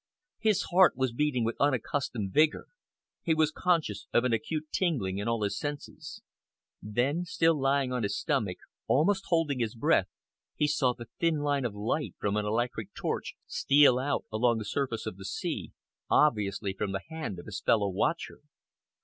His 0.39 0.63
heart 0.71 0.95
was 0.97 1.13
beating 1.13 1.43
with 1.45 1.57
unaccustomed 1.61 2.33
vigour; 2.33 2.65
he 3.21 3.35
was 3.35 3.51
conscious 3.51 4.07
of 4.11 4.23
an 4.23 4.33
acute 4.33 4.65
tingling 4.71 5.19
in 5.19 5.27
all 5.27 5.43
his 5.43 5.59
senses. 5.59 6.23
Then, 6.81 7.23
still 7.23 7.53
lying 7.53 7.93
on 7.93 8.01
his 8.01 8.17
stomach, 8.17 8.57
almost 8.87 9.25
holding 9.27 9.59
his 9.59 9.75
breath, 9.75 10.07
he 10.55 10.65
saw 10.65 10.95
the 10.95 11.09
thin 11.19 11.41
line 11.41 11.65
of 11.65 11.75
light 11.75 12.15
from 12.17 12.35
an 12.35 12.45
electric 12.45 12.95
torch 12.95 13.35
steal 13.45 13.99
out 13.99 14.25
along 14.31 14.57
the 14.57 14.65
surface 14.65 15.05
of 15.05 15.17
the 15.17 15.25
sea, 15.25 15.71
obviously 16.09 16.73
from 16.73 16.93
the 16.93 17.01
hand 17.09 17.37
of 17.37 17.45
his 17.45 17.61
fellow 17.61 17.87
watcher. 17.87 18.39